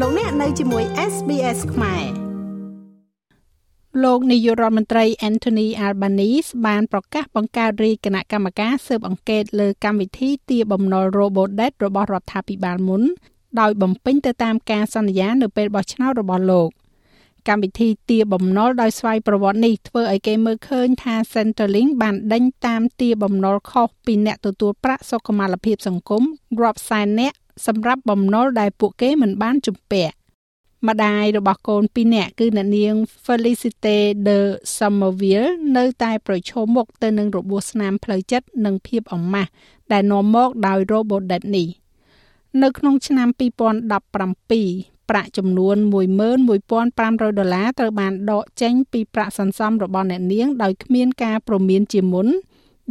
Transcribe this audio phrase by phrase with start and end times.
[0.00, 2.04] លោកអ្នកនៅជាមួយ SBS ខ្មែរ
[4.04, 13.02] លោកនាយករដ្ឋមន្ត្រី Anthony Albanese បានប្រកាសបង្កើតរាជគណៈកម្មការស៊ើបអង្កេតលើកម្មវិធីទាបំណុល Robodebt របស់រដ្ឋាភិបាលមុន
[13.60, 16.68] ដោយបំពេញទៅតាមការសន្យានៅពេលបោះឆ្នោតរបស់លោក
[17.48, 26.22] កម្មវិធីទាបំណុលដោយស្វ័យប្រវត្តិនេះធ្វើឲ្យគេមើលឃើញថា Centrelink បានដេញតាមទាបំណុលខុសពីអ្នកទទួលប្រាក់សុខុមាលភាពសង្គម
[26.60, 27.36] រាប់សែននាក់
[27.66, 30.14] សម្រាប់បំណុលដែលពួកគេមិនបានជំពាក់
[30.88, 34.38] ម្ដាយរបស់កូនពីរនាក់គឺអ្នកនាង Felicite de
[34.76, 39.50] Somerville នៅតែប្រឈមមុខទៅនឹងរបួសស្នាមផ្លូវចិត្តនិងភាពអមាស់
[39.92, 41.68] ដែលនាំមកដោយ Robodebt នេះ
[42.62, 44.10] នៅក្នុងឆ្នាំ2017
[45.10, 45.76] ប្រាក់ចំនួន
[46.52, 52.26] 11,500ដុល្លារត្រូវបានដកចេញពីប្រាក់សន្សំរបស់អ្នកនាងដោយគ្មានការព្រមានជាមុន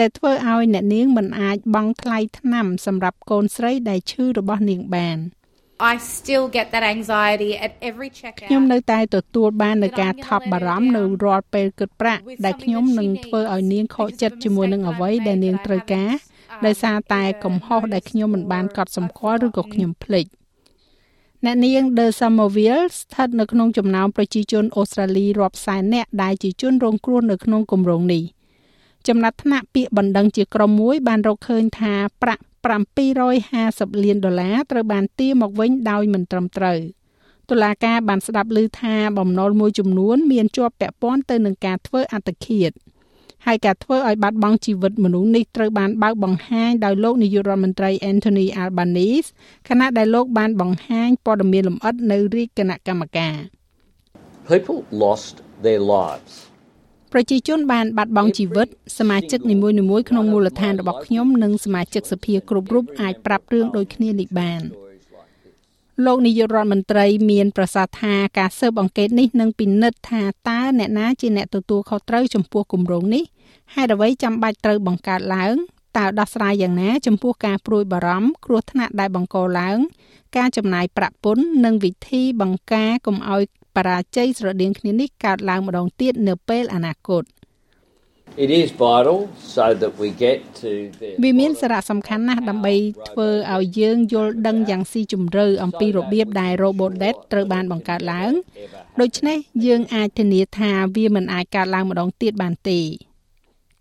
[0.00, 5.18] ដែលធ្វើឲ្យអ្នកនាងមិនអាចបង់ថ្លៃថ្នាំសម្រាប់កូនស្រីដែលឈឺរបស់នាងបាន
[5.92, 16.10] I still get that anxiety at every checkout ខ្ញុំនៅតែទទួលបាននូវការថប់បារម្ភនៅរាល់ពេលគិតប្រាក់ដែលខ្ញុំនឹងធ្វើឲ្យនាងខកចិត្តជាមួយនឹងអ្វីដែលនាងត្រូវការ
[16.66, 20.26] ដោយសារតែកំហុសដែលខ្ញុំមិនបានកត់សម្គាល់ឬក៏ខ្ញុំភ្លេច
[21.44, 28.22] អ្នកនាង The Somerville ស្ថិតនៅក្នុងចំណោមប្រជាជនអូស្ត្រាលីរាប់សែននាក់ដែលជាជនរងគ្រោះនៅក្នុងគម្រោងនេះ
[29.08, 32.42] ចំណាត់ថ្នាក់ពាក្យបណ្ដឹងជាក្រុមមួយបានរកឃើញថាប្រាក់
[33.18, 36.78] 750លានដុល្លារត្រូវបានទារមកវិញដោយមិនត្រឹមត្រូវ
[37.50, 42.70] តុលាការបានស្ដាប់ឮថាបំណុលមួយចំនួនមានជាប់ពាក់ព័ន្ធទៅនឹងការធ្វើអត្តឃាត
[43.46, 49.28] ហើយការធ្វើឲ្យបាត់បង់ជីវិតមនុស្សនេះត្រូវបានបើកបង្ហាញដោយលោកនាយករដ្ឋមន្ត្រី Anthony Albanese
[49.68, 53.36] ខណៈដែលលោកបានបង្ហាញព័ត៌មានលម្អិតនៅរាជគណៈកម្មការ
[54.50, 56.34] People lost their lives
[57.12, 58.68] ប្រជាជនបានបាត់បង់ជីវិត
[58.98, 59.68] សមាជិកនីមួ
[59.98, 64.62] យៗក្នុងមូលដ្ឋានរបស់ខ្ញុំនិងសមាជិកសភាគ្រប់រូបអាចប្រាប់រឿងដូចគ្នានេះបាន
[66.04, 73.24] លោកនាយករដ្ឋមន្ត្រីមានប្រសាសន៍ថាការស៊ើបអង្កេតនេះនឹងពិនិត្យថាតើអ្នកណាជាអ្នកទទួលខុសត្រូវចំពោះគម្រោងនេះ
[73.74, 75.54] ហេតុអ្វីចាំបាច់ត្រូវបង្កើតឡើង
[75.96, 79.78] តើដោះស្រាយយ៉ាងណាចំពោះការព្រួយបារម្ភគ្រោះថ្នាក់ដែលបង្កឡើង
[80.36, 83.42] ការចំណាយប្រាក់ពន្ធនិងវិធីបង្ការកុំឲ្យ
[83.76, 87.24] បរាជ័យស្រដៀងគ្នានេះកើតឡើងម្ដងទៀតនៅពេលអនាគត
[88.44, 89.18] It is vital
[89.54, 92.74] so that we get to the វាមានសារៈសំខាន់ណាស់ដើម្បី
[93.08, 98.32] ធ្វើឲ្យយើងយល់ដឹងយ៉ាងស៊ីជម្រៅអំពីរបៀបដែល Robodebt ត្រូវបានបង្កើតឡើង
[99.00, 102.80] ដូច្នេះយើងអាចធានាថាវាមិនអាចកើតឡើងម្ដងទៀតបានទេ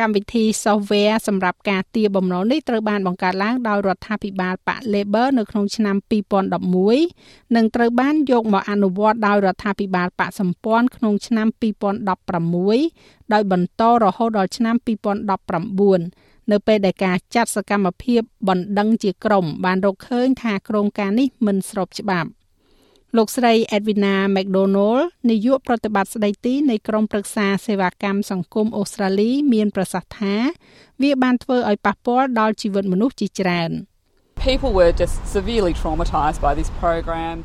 [0.00, 5.96] កម្មវិធី software សម្រាប់ការទារបំណុលនេះត្រូវបានបង្កើតឡើងដោយរដ្ឋាភិបាលបក Labor នៅក្នុងឆ្នាំ
[6.76, 11.46] 2011និងត្រូវបានយកមកអនុវត្តដោយរដ្ឋាភិបាលបកសម្ព័ន្ធក្នុងឆ្នាំ
[12.52, 14.74] 2016ដោយបន្តរហូតដល់ឆ្នាំ
[15.82, 22.28] 2019នៅពេលដែលការចាត់សកម្មភាពបណ្ដឹងជាក្រុមបានរកឃើញថាក្រមការនេះមិនស្របច្បាប់
[23.16, 30.34] លោកស្រី Edwina McDonald នាយកប្រតិបត្តិស្ដីទីនៃក្រុមប្រឹក្សាសេវាកម្មសង្គមអូស្ត្រាលី មានប្រសាសន៍ថា
[31.02, 33.70] វាបានធ្វើឲ្យប៉ះពាល់ដល់ជីវិតមនុស្សជាច្រើន
[34.48, 37.36] People were just severely traumatized by this program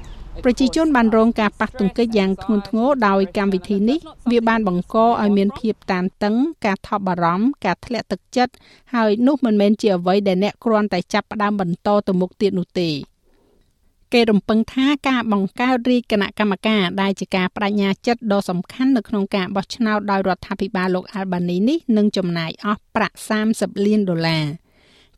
[0.45, 3.99] ប្រជាជនបានរងការប៉ះទង្គិចយ៉ាងធ្ងន់ធ្ងរដោយកម្មវិធីនេះ
[4.31, 6.35] វាបានបង្កឲ្យមានភាពតានតឹង
[6.65, 8.53] ការថប់បារម្ភការធ្លាក់ទឹកចិត្ត
[8.93, 12.89] ហើយនោះមិនមែនជាអ្វីដែលអ្នកគ្រាន់តែចាប់ផ្ដើមបន្តទៅមុខទៀតនោះទេ
[14.13, 23.17] គេរំពឹងថាការបង្កើតរាជគណៈកម្មការដែលជាការបដិញ្ញាចិត្តដ៏សំខាន់នៅក្នុងការបោះឆ្នោតដោយរដ្ឋាភិបាលលោក Albany នេះនឹងចំណាយអស់ប្រាក់
[23.51, 24.45] 30លានដុល្លារ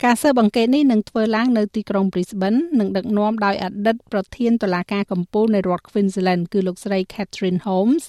[0.03, 8.03] ការស៊ើបអង្កេតនេះនឹងធ្វើឡើងនៅទីក្រុង Brisbane និងដឹកនាំដោយអតីតប្រធានតុលាការកំពូលនៃរដ្ឋ Queensland គឺលោកស្រី Catherine Holmes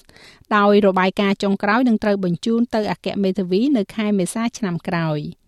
[0.55, 5.21] ដោយរបាយការណ៍ចុងក្រោយនឹងត្រូវបញ្ជូនទៅអគ្គមេធាវីនៅខែមេសាឆ្នាំក្រោយ។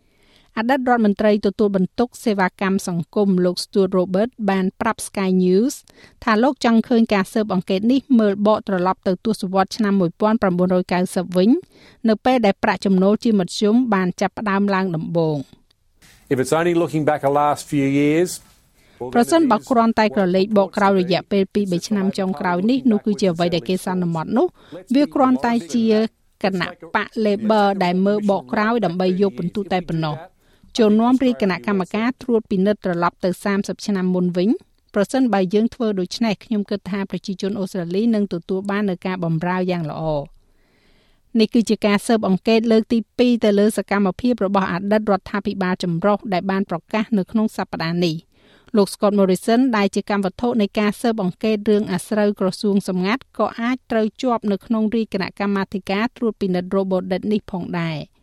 [0.57, 5.73] អតីតរដ្ឋមន្ត្រីទទួលបន្ទុកសេវាកម្មសង្គមលោក Stuart Robert បានប្រាប់ Sky News
[6.23, 9.93] ថាលោកចង់ឃើញការស៊ើបអង្កេតនេះមើលបកត្រឡប់ទៅទសវត្សរ៍ឆ្នាំ
[10.69, 11.49] 1990វិញ
[12.09, 15.37] នៅពេលដែលប្រាក់ចំណូលជាមធ្យមបានចាប់ផ្ដើមឡើងដំបូង
[16.33, 18.29] If it's only looking back a last few years
[19.15, 24.47] ប្រសិនបើគ្រាន់តែក្រឡេកបកក្រោយរយៈពេល2-3ឆ្នាំចុងក្រោយនេះនោះគឺជាអ្វីដែលគេសន្មត់នោះ
[24.95, 25.85] វាគ្រាន់តែជា
[26.43, 30.15] គណៈបក Labor ដែលមើលបកក្រោយដើម្បីយកពិន្ទុតែប៉ុណ្ណោះ
[30.77, 34.49] ចូលនាំរាជគណៈកម្មការត្រួតពិនិត្យត្រឡប់ទៅ30ឆ្នាំមុនវិញ
[34.93, 40.03] ប្រសិនបើយើងធ្វើដូច្នេះខ្ញុំគិតថាប្រជាជនអូស្ត្រាលីនឹងទទួលបាននូវការបម្រើយ៉ាងល្អ
[41.39, 48.15] នេះគឺជាការស៊ើបអង្កេតលើកទី2ទៅលើសកម្មភាពរបស់អតីតរដ្ឋាភិបាលចម្រុះដែលបានប្រកាសនៅក្នុងសប្តាហ៍នេះ
[48.77, 57.97] លោក Scott Morrison ដែលជាកម្មវត្ថុនៃការស៊ើបអង្កេតរឿងអាស្រូវក្រសួងសម្ងាត់ក៏អាចត្រូវជាប់នៅក្នុងរាជគណៈកម្មាធិការត្រួតពិនិត្យ robot នេះផងដែរ។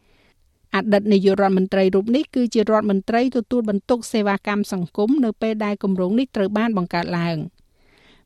[0.77, 7.37] អតីតនាយករដ្ឋមន្ត្រីរូបនេះគឺជារដ្ឋមន្ត្រីទទួលបន្ទុកសេវាកម្មសង្គមនៅពេលដែលគម្រោងនេះត្រូវបានបង្កើតឡើង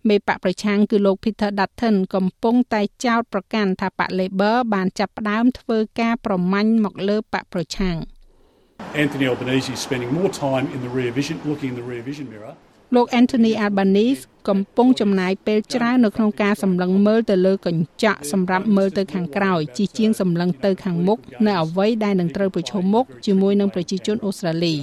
[0.09, 7.97] មេបកប្រឆាំងគឺលោក Peter Dutton កំពុងតែចោទប្រកាន់ថាបក Labor បានចាប់ផ្ដើមធ្វើការប្រមាញ់មកលើបកប្រឆាំង
[9.03, 12.27] Anthony Albanese is spending more time in the rear vision looking in the rear vision
[12.35, 12.55] mirror
[12.95, 24.75] លោក Anthony Albanese កំពុងចំណាយពេលច្រើននៅក្នុងការសម្លឹងមើលទៅលើកញ្ចក់សម្រាប់មើលទៅខាងក្រោយជាជាងសម្លឹងទៅខាងមុខនៅអ្វីដែលនឹងត្រូវប្រឈមមុខជាមួយនឹងប្រជាជនអូស្ត្រាលី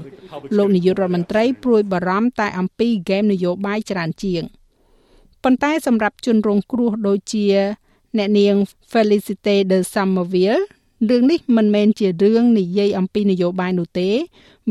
[0.57, 4.43] លោកនាយករដ្ឋមន្ត្រីព្រួយបារម្ភតែអំពីហ្គេមនយោបាយច្រើនជាង
[5.43, 7.45] ប៉ុន្តែសម្រាប់ជនរងគ្រោះដូចជា
[8.17, 8.55] អ្នកនាង
[8.91, 10.63] Felicite de Somerville
[11.05, 14.09] រឿងនេះមិនមែនជារឿងនិយាយអំពីនយោបាយនោះទេ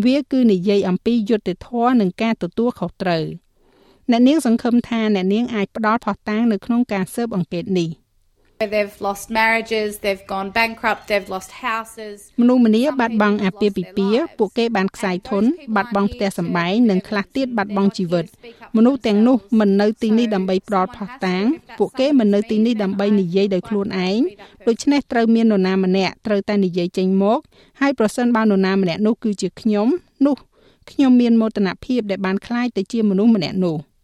[0.05, 3.25] វាគឺនិយាយអំពីយុត្តិធម៌និងការទទួលខុសត្រូវ
[4.11, 7.90] អ្នកនាងសង្ឃឹមថាអ្នកនាងអាចផ្ដល់ផុសតាងនៅក្នុងការស៊ើបអង្កេតនេះ។
[8.58, 12.17] They've lost marriages, they've gone bankrupt, they've lost houses.
[12.40, 15.44] មនុស្សម្នាបាត់បង់អាពាហ៍ពិពាហ៍ពួកគេបានខ្សែធន
[15.76, 18.25] បាត់បង់ផ្ទះសម្បែងនិងខ្លះទៀតបាត់បង់ជីវិត
[18.76, 21.44] មនុស្សទាំងនោះមិននៅទីនេះដើម្បីផ្ដល់ផុសតាង
[21.78, 24.19] ពួកគេមិននៅទីនេះដើម្បីនិយាយដោយខ្លួនឯង
[24.69, 27.38] ដូច្នេះត្រូវមាននរណាម្នាក់ត្រូវតែនិយាយចេញមក
[27.81, 29.88] ហើយប្រសិនបើនរណាម្នាក់នោះគឺជាខ្ញុំ
[30.26, 30.37] នោះ
[30.90, 33.78] ខ្ញុំមានមោទនភាពដែលបានក្លាយទៅជាមនុស្សម្នាក់នោះ។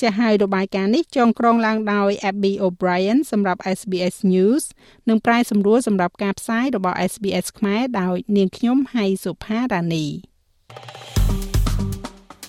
[0.00, 4.64] ចាស់ហើយរបាយការណ៍នេះចងក្រងឡើងដោយ Abby O'Brien សម្រាប់ SBS News
[5.08, 10.06] និងប្រាយសម្រួលសម្រាប់ការផ្សាយរបស់ SBS ខ្មែរដោយនាងខ្ញុំហៃសុផារ៉ានី